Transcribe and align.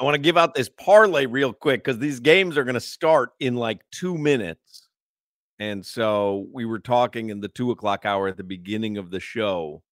I 0.00 0.04
want 0.04 0.14
to 0.14 0.20
give 0.20 0.38
out 0.38 0.54
this 0.54 0.70
parlay 0.70 1.26
real 1.26 1.52
quick 1.52 1.84
because 1.84 1.98
these 1.98 2.20
games 2.20 2.56
are 2.56 2.64
going 2.64 2.72
to 2.72 2.80
start 2.80 3.32
in 3.38 3.54
like 3.54 3.82
two 3.90 4.16
minutes. 4.16 4.88
And 5.58 5.84
so 5.84 6.46
we 6.54 6.64
were 6.64 6.78
talking 6.78 7.28
in 7.28 7.40
the 7.40 7.48
two 7.48 7.70
o'clock 7.70 8.06
hour 8.06 8.26
at 8.26 8.38
the 8.38 8.42
beginning 8.42 8.96
of 8.96 9.10
the 9.10 9.20
show 9.20 9.82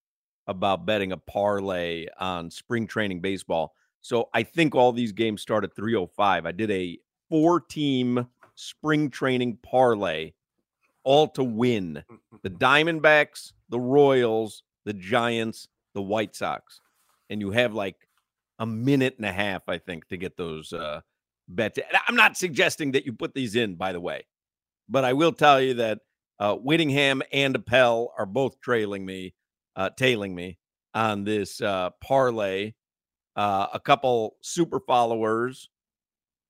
about 0.46 0.86
betting 0.86 1.12
a 1.12 1.18
parlay 1.18 2.06
on 2.18 2.50
spring 2.50 2.86
training 2.86 3.20
baseball. 3.20 3.74
So 4.00 4.30
I 4.32 4.44
think 4.44 4.74
all 4.74 4.92
these 4.92 5.12
games 5.12 5.42
start 5.42 5.62
at 5.62 5.76
305. 5.76 6.46
I 6.46 6.52
did 6.52 6.70
a 6.70 6.98
four 7.28 7.60
team 7.60 8.26
spring 8.54 9.10
training 9.10 9.58
parlay, 9.62 10.32
all 11.04 11.28
to 11.28 11.44
win 11.44 12.02
mm-hmm. 12.10 12.36
the 12.42 12.50
Diamondbacks, 12.50 13.52
the 13.68 13.78
Royals, 13.78 14.62
the 14.86 14.94
Giants, 14.94 15.68
the 15.92 16.00
White 16.00 16.34
Sox. 16.34 16.80
And 17.28 17.42
you 17.42 17.50
have 17.50 17.74
like 17.74 18.07
a 18.58 18.66
minute 18.66 19.14
and 19.16 19.26
a 19.26 19.32
half, 19.32 19.68
I 19.68 19.78
think, 19.78 20.08
to 20.08 20.16
get 20.16 20.36
those 20.36 20.72
uh, 20.72 21.00
bets. 21.48 21.78
I'm 22.06 22.16
not 22.16 22.36
suggesting 22.36 22.92
that 22.92 23.06
you 23.06 23.12
put 23.12 23.34
these 23.34 23.56
in, 23.56 23.76
by 23.76 23.92
the 23.92 24.00
way, 24.00 24.26
but 24.88 25.04
I 25.04 25.12
will 25.12 25.32
tell 25.32 25.60
you 25.60 25.74
that 25.74 26.00
uh, 26.38 26.54
Whittingham 26.54 27.22
and 27.32 27.56
Appel 27.56 28.12
are 28.16 28.26
both 28.26 28.60
trailing 28.60 29.04
me, 29.04 29.34
uh, 29.76 29.90
tailing 29.96 30.34
me 30.34 30.58
on 30.94 31.24
this 31.24 31.60
uh, 31.60 31.90
parlay. 32.02 32.72
Uh, 33.36 33.68
a 33.72 33.80
couple 33.80 34.36
super 34.42 34.80
followers 34.80 35.68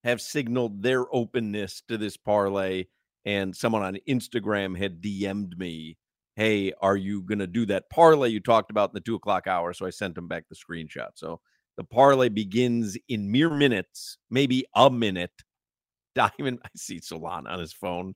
have 0.03 0.21
signaled 0.21 0.81
their 0.81 1.05
openness 1.13 1.83
to 1.87 1.97
this 1.97 2.17
parlay, 2.17 2.85
and 3.25 3.55
someone 3.55 3.83
on 3.83 3.97
Instagram 4.07 4.77
had 4.77 5.01
DM'd 5.01 5.57
me, 5.57 5.97
"Hey, 6.35 6.73
are 6.81 6.95
you 6.95 7.21
going 7.21 7.39
to 7.39 7.47
do 7.47 7.65
that 7.67 7.89
parlay 7.89 8.29
you 8.29 8.39
talked 8.39 8.71
about 8.71 8.89
in 8.89 8.95
the 8.95 9.01
two 9.01 9.15
o'clock 9.15 9.45
hour?" 9.47 9.73
So 9.73 9.85
I 9.85 9.91
sent 9.91 10.15
them 10.15 10.27
back 10.27 10.45
the 10.47 10.55
screenshot. 10.55 11.09
So 11.15 11.41
the 11.79 11.85
parlay 11.85 12.27
begins 12.27 12.97
in 13.07 13.31
mere 13.31 13.49
minutes, 13.49 14.17
maybe 14.29 14.65
a 14.75 14.89
minute. 14.89 15.31
Diamond, 16.13 16.59
I 16.61 16.67
see 16.75 16.99
Solana 16.99 17.47
on 17.47 17.59
his 17.59 17.71
phone. 17.71 18.15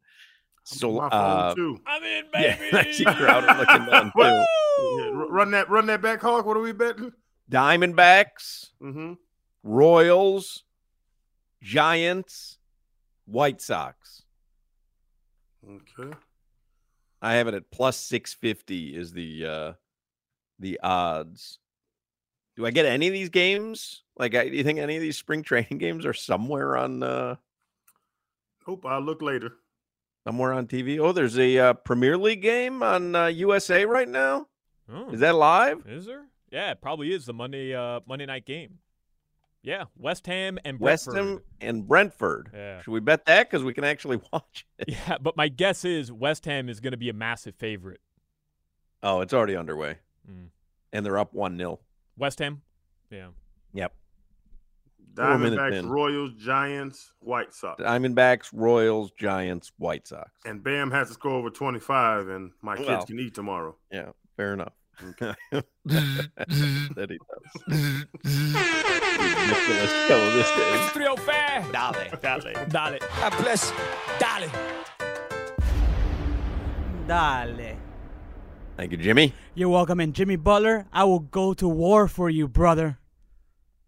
So, 0.66 0.92
My 0.92 1.10
phone 1.10 1.40
uh, 1.40 1.56
too. 1.56 1.80
I'm 1.88 2.04
in, 2.04 2.26
yeah, 2.42 2.58
baby. 2.58 2.78
I 2.78 2.92
see 2.92 3.06
Crowder 3.06 3.48
looking 3.58 3.86
down 3.86 4.12
too. 4.18 4.22
Yeah, 4.22 5.12
run 5.30 5.52
that, 5.52 5.70
run 5.70 5.86
that 5.86 6.02
back, 6.02 6.22
Hawk. 6.22 6.46
What 6.46 6.58
are 6.58 6.62
we 6.62 6.74
betting? 6.74 7.14
Diamondbacks, 7.50 8.72
Mm-hmm. 8.82 9.14
Royals, 9.64 10.66
Giants, 11.62 12.58
White 13.24 13.62
Sox. 13.62 14.24
Okay. 15.66 16.14
I 17.22 17.36
have 17.36 17.48
it 17.48 17.54
at 17.54 17.72
plus 17.72 17.96
six 17.96 18.34
fifty 18.34 18.94
is 18.94 19.14
the 19.14 19.46
uh 19.46 19.74
the 20.60 20.82
odds. 20.84 21.60
Do 22.56 22.66
I 22.66 22.72
get 22.72 22.86
any 22.86 23.08
of 23.08 23.14
these 23.14 23.30
games? 23.30 24.04
Like, 24.18 24.36
I, 24.36 24.48
do 24.50 24.56
you 24.56 24.64
think 24.64 24.80
any 24.80 24.96
of 24.96 25.02
these 25.02 25.18
spring 25.18 25.42
training 25.44 25.78
games 25.80 26.06
are 26.06 26.14
somewhere 26.14 26.78
on 26.78 27.04
uh 27.04 27.36
Hope 28.66 28.86
I'll 28.86 29.02
look 29.02 29.22
later. 29.22 29.54
somewhere 30.26 30.54
on 30.54 30.68
TV? 30.68 31.00
Oh, 31.00 31.12
there's 31.12 31.38
a 31.38 31.58
uh, 31.58 31.74
Premier 31.74 32.18
League 32.18 32.42
game 32.42 32.82
on 32.82 33.14
uh, 33.16 33.26
USA 33.28 33.86
right 33.86 34.08
now. 34.08 34.48
Oh, 34.92 35.10
Is 35.12 35.20
that 35.20 35.36
live? 35.36 35.84
is 35.88 36.06
there? 36.06 36.26
Yeah, 36.52 36.72
it 36.72 36.82
probably 36.82 37.12
is 37.14 37.26
the 37.26 37.34
Monday 37.34 37.74
uh 37.74 38.00
Monday 38.08 38.26
night 38.26 38.46
game. 38.46 38.80
Yeah, 39.64 39.86
West 39.98 40.28
Ham 40.28 40.60
and 40.66 40.78
West 40.80 41.06
Brentford. 41.06 41.26
Ham 41.30 41.42
and 41.62 41.88
Brentford. 41.88 42.50
Yeah. 42.54 42.82
Should 42.82 42.92
we 42.92 43.00
bet 43.00 43.26
that 43.26 43.50
because 43.50 43.64
we 43.64 43.74
can 43.74 43.86
actually 43.86 44.20
watch 44.34 44.66
it? 44.78 44.90
Yeah, 44.90 45.18
but 45.22 45.36
my 45.38 45.48
guess 45.48 45.84
is 45.86 46.12
West 46.12 46.46
Ham 46.46 46.68
is 46.70 46.80
going 46.82 46.92
to 46.92 46.98
be 46.98 47.10
a 47.10 47.14
massive 47.14 47.56
favorite. 47.56 48.02
Oh, 49.02 49.22
it's 49.22 49.34
already 49.34 49.56
underway, 49.56 49.98
Mm. 50.30 50.48
and 50.94 51.06
they're 51.06 51.18
up 51.18 51.34
one 51.34 51.58
0 51.58 51.80
West 52.18 52.40
Ham. 52.40 52.62
Yeah. 53.10 53.28
Yep. 53.74 53.94
Four 55.16 55.38
minutes 55.38 55.62
Diamondbacks. 55.62 55.90
Royals, 55.90 56.34
Giants, 56.34 57.14
White 57.20 57.54
Sox. 57.54 57.82
Diamondbacks, 57.82 58.50
Royals, 58.52 59.12
Giants, 59.12 59.72
White 59.78 60.08
Sox. 60.08 60.32
And 60.46 60.64
Bam 60.64 60.90
has 60.92 61.10
to 61.10 61.14
score 61.14 61.34
over 61.34 61.52
25, 61.52 62.30
and 62.30 62.52
my 62.62 62.76
kids 62.76 62.88
Well. 62.88 63.06
can 63.06 63.20
eat 63.20 63.36
tomorrow. 63.36 63.76
Yeah, 63.92 64.12
fair 64.38 64.54
enough. 64.54 64.74
that 65.20 67.08
he 67.10 67.18
does. 67.18 68.06
Ridiculous 68.24 69.92
fellow 70.08 70.32
this 70.32 70.48
is. 70.48 70.90
305. 70.92 71.72
Dale. 71.72 72.20
Dale. 72.22 72.66
Dale. 72.70 73.00
God 73.20 73.38
bless. 73.42 73.72
Dale. 74.20 74.50
Dale. 77.08 77.78
Thank 78.78 78.92
you, 78.92 78.98
Jimmy. 78.98 79.34
You're 79.54 79.70
welcome. 79.70 80.00
And 80.00 80.14
Jimmy 80.14 80.36
Butler, 80.36 80.88
I 80.92 81.04
will 81.04 81.20
go 81.20 81.54
to 81.56 81.68
war 81.68 82.08
for 82.08 82.30
you, 82.30 82.48
brother. 82.48 82.98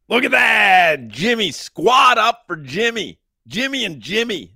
Look 0.08 0.24
at 0.24 0.32
that. 0.32 1.08
Jimmy. 1.08 1.52
Squad 1.52 2.18
up 2.18 2.44
for 2.46 2.56
Jimmy. 2.56 3.20
Jimmy 3.48 3.86
and 3.86 4.00
Jimmy. 4.00 4.54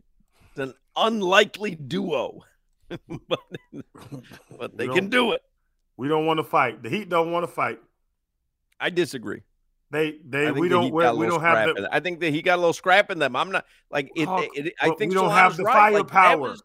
It's 0.51 0.59
an 0.59 0.73
unlikely 0.95 1.75
duo. 1.75 2.43
but, 2.89 3.39
but 4.57 4.77
they 4.77 4.87
can 4.87 5.09
don't- 5.09 5.33
it. 5.33 5.41
We 5.97 6.07
don't 6.07 6.25
want 6.25 6.37
to 6.37 6.45
fight. 6.45 6.81
The 6.81 6.89
Heat 6.89 7.09
don't 7.09 7.31
want 7.31 7.43
to 7.43 7.51
fight. 7.51 7.79
I 8.79 8.89
disagree. 8.89 9.41
They 9.91 10.19
they 10.23 10.49
we 10.51 10.69
the 10.69 10.75
don't 10.75 10.93
we, 10.93 11.11
we 11.11 11.27
don't 11.27 11.41
have 11.41 11.75
the. 11.75 11.89
I 11.91 11.99
think 11.99 12.21
that 12.21 12.29
he 12.31 12.41
got 12.41 12.55
a 12.55 12.61
little 12.61 12.71
scrap 12.71 13.11
in 13.11 13.19
them. 13.19 13.35
I'm 13.35 13.51
not 13.51 13.65
like 13.91 14.09
it. 14.15 14.25
Hawk, 14.25 14.45
it, 14.53 14.73
I 14.79 14.91
think 14.91 15.09
we 15.09 15.15
don't 15.15 15.29
Solana's 15.29 15.35
have 15.35 15.57
the 15.57 15.63
right. 15.63 15.91
Firepower. 15.93 16.37
was- 16.37 16.63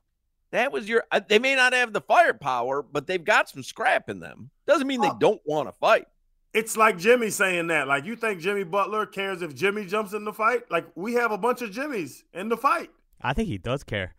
That 0.55 0.71
was 0.73 0.89
your. 0.89 1.03
uh, 1.11 1.21
They 1.29 1.41
may 1.41 1.57
not 1.57 1.73
have 1.73 1.93
the 1.93 2.01
firepower, 2.01 2.81
but 2.81 3.09
they've 3.09 3.25
got 3.25 3.49
some 3.49 3.65
scrap 3.65 4.09
in 4.09 4.21
them. 4.21 4.51
Doesn't 4.69 4.87
mean 4.87 5.01
they 5.01 5.11
don't 5.19 5.41
want 5.45 5.67
to 5.69 5.73
fight. 5.73 6.07
It's 6.53 6.77
like 6.77 6.97
Jimmy 6.97 7.31
saying 7.31 7.67
that. 7.67 7.89
Like 7.89 8.05
you 8.05 8.15
think 8.15 8.39
Jimmy 8.41 8.63
Butler 8.63 9.05
cares 9.05 9.43
if 9.43 9.53
Jimmy 9.53 9.85
jumps 9.85 10.13
in 10.13 10.25
the 10.25 10.33
fight? 10.33 10.71
Like 10.71 10.87
we 10.95 11.15
have 11.15 11.33
a 11.33 11.39
bunch 11.39 11.61
of 11.61 11.71
Jimmys 11.71 12.23
in 12.33 12.49
the 12.49 12.57
fight. 12.57 12.91
I 13.21 13.33
think 13.33 13.49
he 13.49 13.59
does 13.59 13.83
care. 13.83 14.15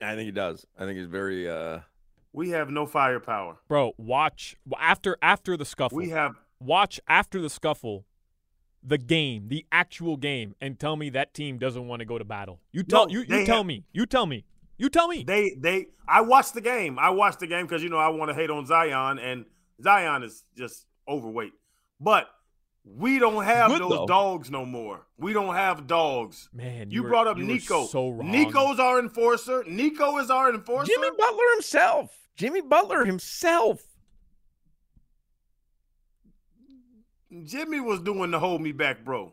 I 0.00 0.14
think 0.14 0.26
he 0.26 0.30
does. 0.30 0.64
I 0.78 0.84
think 0.84 0.96
he's 0.98 1.08
very. 1.08 1.50
uh 1.50 1.80
We 2.32 2.50
have 2.50 2.70
no 2.70 2.86
firepower. 2.86 3.56
Bro, 3.68 3.94
watch 3.98 4.54
after 4.78 5.16
after 5.20 5.56
the 5.56 5.64
scuffle. 5.64 5.98
We 5.98 6.10
have 6.10 6.36
watch 6.60 7.00
after 7.08 7.40
the 7.40 7.50
scuffle 7.50 8.06
the 8.86 8.98
game, 8.98 9.48
the 9.48 9.66
actual 9.72 10.16
game, 10.16 10.54
and 10.60 10.78
tell 10.78 10.94
me 10.94 11.08
that 11.10 11.32
team 11.34 11.58
doesn't 11.58 11.88
want 11.88 12.00
to 12.00 12.06
go 12.06 12.18
to 12.18 12.24
battle. 12.24 12.60
You 12.70 12.84
tell 12.84 13.06
No, 13.06 13.12
you, 13.12 13.20
you 13.26 13.44
tell 13.44 13.56
have- 13.58 13.66
me. 13.66 13.82
You 13.92 14.06
tell 14.06 14.26
me. 14.26 14.44
You 14.76 14.88
tell 14.88 15.08
me. 15.08 15.24
they 15.24 15.54
they. 15.58 15.86
I 16.06 16.20
watched 16.22 16.54
the 16.54 16.60
game. 16.60 16.98
I 16.98 17.10
watched 17.10 17.40
the 17.40 17.46
game 17.46 17.66
because 17.66 17.82
you 17.82 17.88
know 17.88 17.98
I 17.98 18.08
want 18.08 18.30
to 18.30 18.34
hate 18.34 18.50
on 18.50 18.66
Zion, 18.66 19.18
and 19.18 19.44
Zion 19.82 20.22
is 20.22 20.44
just 20.56 20.86
overweight. 21.08 21.52
But 22.00 22.28
We 22.84 23.18
don't 23.18 23.44
have 23.44 23.70
Good, 23.70 23.80
those 23.80 23.90
though. 23.90 24.06
dogs 24.06 24.50
no 24.50 24.66
more. 24.66 25.06
We 25.16 25.32
don't 25.32 25.54
have 25.54 25.86
dogs. 25.86 26.50
Man, 26.52 26.90
You, 26.90 27.02
were- 27.02 27.08
brought 27.08 27.26
up 27.26 27.38
you 27.38 27.44
Nico. 27.44 27.86
So 27.86 28.10
wrong. 28.10 28.30
Nico's 28.30 28.78
our 28.78 28.98
enforcer. 28.98 29.64
Nico 29.66 30.18
is 30.18 30.28
our 30.30 30.52
enforcer. 30.52 30.92
Jimmy 30.92 31.08
Butler 31.16 31.50
himself. 31.54 32.10
Jimmy 32.36 32.60
Butler 32.60 33.04
himself. 33.06 33.80
Jimmy 37.44 37.80
was 37.80 38.00
doing 38.00 38.30
the 38.30 38.38
hold 38.38 38.60
me 38.60 38.72
back, 38.72 39.04
bro. 39.04 39.32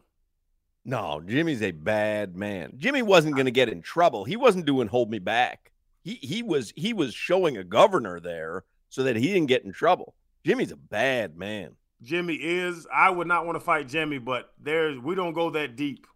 No, 0.83 1.21
Jimmy's 1.25 1.61
a 1.61 1.71
bad 1.71 2.35
man. 2.35 2.73
Jimmy 2.77 3.01
wasn't 3.01 3.35
going 3.35 3.45
to 3.45 3.51
get 3.51 3.69
in 3.69 3.81
trouble. 3.81 4.23
He 4.25 4.35
wasn't 4.35 4.65
doing 4.65 4.87
hold 4.87 5.11
me 5.11 5.19
back. 5.19 5.71
He 6.03 6.15
he 6.15 6.41
was 6.41 6.73
he 6.75 6.93
was 6.93 7.13
showing 7.13 7.57
a 7.57 7.63
governor 7.63 8.19
there 8.19 8.63
so 8.89 9.03
that 9.03 9.15
he 9.15 9.27
didn't 9.27 9.47
get 9.47 9.63
in 9.63 9.71
trouble. 9.71 10.15
Jimmy's 10.43 10.71
a 10.71 10.77
bad 10.77 11.37
man. 11.37 11.75
Jimmy 12.01 12.33
is. 12.33 12.87
I 12.91 13.11
would 13.11 13.27
not 13.27 13.45
want 13.45 13.57
to 13.57 13.63
fight 13.63 13.87
Jimmy, 13.87 14.17
but 14.17 14.53
there's 14.59 14.97
we 14.97 15.13
don't 15.13 15.33
go 15.33 15.51
that 15.51 15.75
deep. 15.75 16.07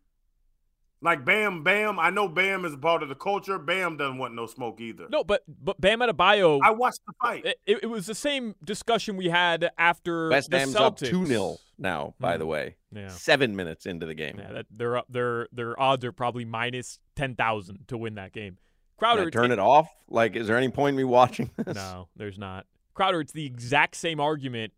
Like 1.06 1.24
Bam, 1.24 1.64
Bam. 1.64 2.00
I 2.00 2.10
know 2.10 2.28
Bam 2.28 2.66
is 2.66 2.74
a 2.74 2.78
part 2.78 3.04
of 3.04 3.10
the 3.10 3.16
culture. 3.16 3.58
Bam 3.60 3.96
doesn't 3.96 4.18
want 4.18 4.34
no 4.34 4.48
smoke 4.48 4.82
either. 4.82 5.06
No, 5.10 5.24
but 5.24 5.44
but 5.48 5.80
Bam 5.80 6.00
Adebayo. 6.00 6.60
I 6.64 6.72
watched 6.72 7.00
the 7.06 7.14
fight. 7.22 7.46
it, 7.46 7.58
it 7.84 7.86
was 7.90 8.08
the 8.08 8.16
same 8.16 8.56
discussion 8.66 9.16
we 9.16 9.30
had 9.30 9.70
after 9.78 10.30
West 10.30 10.50
the 10.50 10.60
Ham's 10.60 10.74
Celtics. 10.76 10.82
up 10.84 10.98
2 10.98 11.26
0 11.28 11.58
now, 11.78 12.16
by 12.20 12.34
Hmm. 12.34 12.40
the 12.40 12.46
way. 12.48 12.76
Yeah. 12.92 13.10
Seven 13.10 13.56
minutes 13.56 13.86
into 13.86 14.06
the 14.08 14.16
game. 14.16 14.38
Yeah, 14.40 14.52
that 14.54 14.66
their 14.72 15.04
their 15.08 15.48
their 15.52 15.80
odds 15.80 16.04
are 16.04 16.12
probably 16.12 16.44
minus 16.46 17.00
ten 17.16 17.36
thousand 17.36 17.88
to 17.90 17.98
win 17.98 18.16
that 18.16 18.34
game. 18.34 18.54
Can 18.56 18.98
Crowder, 18.98 19.28
I 19.28 19.30
turn 19.30 19.52
it 19.52 19.60
off? 19.60 19.88
Like, 20.10 20.36
is 20.36 20.48
there 20.48 20.58
any 20.58 20.70
point 20.70 20.94
in 20.94 20.98
me 20.98 21.04
watching 21.04 21.52
this? 21.58 21.76
No, 21.76 22.08
there's 22.16 22.38
not. 22.40 22.66
Crowder, 22.94 23.20
it's 23.22 23.34
the 23.34 23.46
exact 23.46 23.96
same 23.96 24.20
argument 24.20 24.74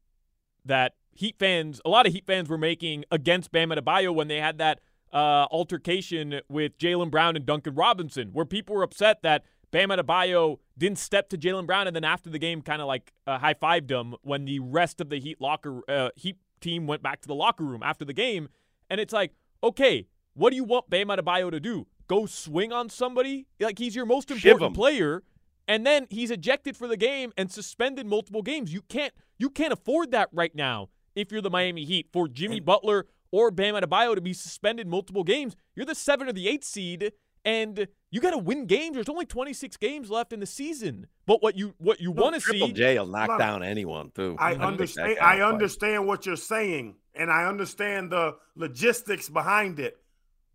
that 0.66 0.94
Heat 1.14 1.36
fans, 1.40 1.80
a 1.86 1.90
lot 1.90 2.06
of 2.06 2.14
Heat 2.14 2.26
fans 2.28 2.50
were 2.50 2.58
making 2.58 3.06
against 3.12 3.52
Bam 3.52 3.70
Adebayo 3.70 4.14
when 4.14 4.28
they 4.28 4.42
had 4.42 4.58
that 4.58 4.80
uh, 5.14 5.48
altercation 5.52 6.42
with 6.50 6.78
Jaylen 6.78 7.10
Brown 7.12 7.36
and 7.36 7.46
Duncan 7.46 7.76
Robinson, 7.76 8.30
where 8.34 8.46
people 8.46 8.76
were 8.76 8.84
upset 8.84 9.22
that 9.24 9.44
Bam 9.72 9.90
Adebayo 9.90 10.60
didn't 10.78 11.00
step 11.00 11.30
to 11.30 11.38
Jaylen 11.38 11.66
Brown 11.66 11.88
and 11.88 11.96
then 11.96 12.04
after 12.04 12.30
the 12.30 12.40
game 12.40 12.62
kind 12.62 12.82
of 12.82 12.88
like 12.88 13.14
uh, 13.26 13.38
high 13.38 13.54
fived 13.54 13.90
him 13.90 14.16
when 14.22 14.46
the 14.46 14.60
rest 14.60 15.02
of 15.02 15.10
the 15.10 15.20
Heat 15.20 15.42
locker 15.42 15.82
uh, 15.90 16.10
Heat 16.16 16.38
team 16.62 16.88
went 16.88 17.04
back 17.04 17.22
to 17.22 17.28
the 17.28 17.36
locker 17.36 17.64
room 17.64 17.84
after 17.84 18.06
the 18.06 18.14
game, 18.14 18.50
and 18.90 19.00
it's 19.02 19.14
like, 19.14 19.34
okay, 19.64 20.08
what 20.34 20.52
do 20.52 20.56
you 20.56 20.64
want 20.64 20.90
Bam 20.90 21.08
Adebayo 21.08 21.52
to 21.52 21.60
do? 21.60 21.88
Go 22.08 22.26
swing 22.26 22.72
on 22.72 22.90
somebody? 22.90 23.48
Like 23.60 23.80
he's 23.80 23.96
your 23.96 24.06
most 24.06 24.32
important 24.32 24.76
player 24.76 25.24
and 25.68 25.86
then 25.86 26.08
he's 26.10 26.32
ejected 26.32 26.78
for 26.78 26.88
the 26.88 26.98
game 26.98 27.34
and 27.38 27.52
suspended 27.52 28.08
multiple 28.08 28.42
games. 28.42 28.74
You 28.74 28.82
can't 28.82 29.14
you 29.38 29.50
can't 29.50 29.74
afford 29.74 30.12
that 30.12 30.30
right 30.32 30.56
now 30.56 30.90
if 31.16 31.32
you're 31.32 31.42
the 31.42 31.50
Miami 31.50 31.84
Heat 31.84 32.08
for 32.12 32.28
Jimmy 32.28 32.60
Butler 32.60 33.06
or 33.32 33.52
Bam 33.52 33.76
Adebayo 33.76 34.16
to 34.16 34.22
be 34.22 34.34
suspended 34.34 34.88
multiple 34.88 35.24
games. 35.24 35.56
You're 35.76 35.86
the 35.86 35.96
seven 35.96 36.28
or 36.28 36.34
the 36.34 36.48
eight 36.48 36.64
seed, 36.64 37.12
and 37.46 37.88
you 38.12 38.22
got 38.22 38.32
to 38.32 38.38
win 38.38 38.66
games. 38.66 38.96
There's 38.96 39.10
only 39.10 39.26
26 39.26 39.78
games 39.78 40.10
left 40.10 40.34
in 40.34 40.40
the 40.40 40.46
season. 40.46 41.08
But 41.26 41.42
what 41.42 41.56
you 41.58 41.74
what 41.78 42.00
you 42.02 42.14
No, 42.14 42.22
want 42.24 42.36
to 42.36 42.42
see 42.42 42.52
Triple 42.60 42.68
see? 42.70 42.74
J 42.74 42.98
will 43.00 43.08
knock 43.08 43.30
Look, 43.30 43.40
down 43.40 43.64
anyone, 43.64 44.12
too. 44.14 44.36
I 44.40 44.52
don't 44.52 44.60
think 44.60 44.72
understand. 44.72 45.18
I 45.20 45.38
fight. 45.38 45.42
understand 45.42 46.08
what 46.08 46.26
you're 46.26 46.36
saying, 46.36 46.96
and 47.16 47.32
I 47.32 47.46
understand 47.46 48.12
the 48.12 48.36
logistics 48.56 49.30
behind 49.30 49.80
it. 49.80 49.98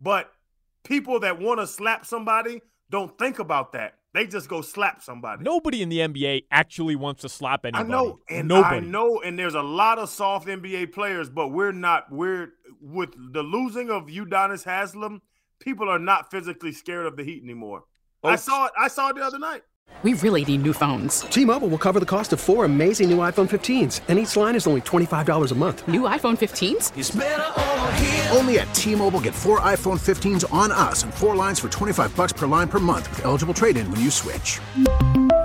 But 0.01 0.31
people 0.83 1.19
that 1.21 1.39
want 1.39 1.59
to 1.59 1.67
slap 1.67 2.05
somebody 2.05 2.61
don't 2.89 3.17
think 3.17 3.39
about 3.39 3.73
that. 3.73 3.95
They 4.13 4.27
just 4.27 4.47
go 4.47 4.61
slap 4.61 5.01
somebody. 5.01 5.43
Nobody 5.43 5.81
in 5.81 5.89
the 5.89 5.97
NBA 5.99 6.43
actually 6.51 6.95
wants 6.95 7.21
to 7.23 7.29
slap 7.29 7.65
anybody. 7.65 7.85
I 7.85 7.87
know, 7.87 8.19
and 8.29 8.47
Nobody. 8.47 8.77
I 8.77 8.79
know, 8.79 9.19
and 9.21 9.39
there's 9.39 9.55
a 9.55 9.61
lot 9.63 9.97
of 9.97 10.07
soft 10.09 10.47
NBA 10.47 10.91
players, 10.93 11.29
but 11.31 11.47
we're 11.47 11.71
not. 11.71 12.11
We're 12.11 12.49
with 12.83 13.11
the 13.33 13.43
losing 13.43 13.89
of 13.89 14.07
Udonis 14.07 14.65
Haslem. 14.65 15.21
People 15.59 15.89
are 15.89 15.99
not 15.99 16.29
physically 16.29 16.73
scared 16.73 17.05
of 17.05 17.15
the 17.15 17.23
Heat 17.23 17.41
anymore. 17.43 17.85
I 18.23 18.35
saw 18.35 18.65
it. 18.65 18.71
I 18.77 18.87
saw 18.87 19.09
it 19.09 19.15
the 19.15 19.23
other 19.23 19.39
night. 19.39 19.63
We 20.01 20.13
really 20.15 20.43
need 20.43 20.63
new 20.63 20.73
phones. 20.73 21.21
T-Mobile 21.21 21.67
will 21.67 21.77
cover 21.77 21.99
the 21.99 22.05
cost 22.05 22.33
of 22.33 22.39
four 22.39 22.65
amazing 22.65 23.09
new 23.09 23.17
iPhone 23.17 23.49
15s, 23.49 24.01
and 24.07 24.17
each 24.17 24.35
line 24.35 24.55
is 24.55 24.65
only 24.65 24.81
$25 24.81 25.51
a 25.51 25.55
month. 25.55 25.87
New 25.87 26.01
iPhone 26.01 26.37
15s? 26.37 28.35
Only 28.35 28.59
at 28.59 28.73
T-Mobile 28.73 29.21
get 29.21 29.33
four 29.35 29.59
iPhone 29.61 29.99
15s 29.99 30.51
on 30.53 30.71
us 30.71 31.03
and 31.03 31.13
four 31.13 31.35
lines 31.35 31.59
for 31.59 31.69
25 31.69 32.15
bucks 32.15 32.33
per 32.33 32.47
line 32.47 32.67
per 32.67 32.79
month 32.79 33.09
with 33.11 33.23
eligible 33.23 33.53
trade-in 33.53 33.89
when 33.91 34.01
you 34.01 34.09
switch. 34.09 34.59